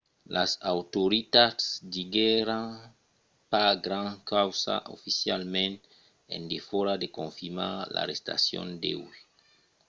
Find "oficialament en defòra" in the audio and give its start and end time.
4.95-6.93